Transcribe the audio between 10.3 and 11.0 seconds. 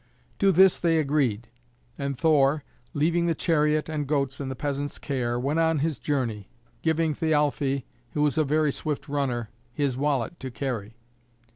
to carry.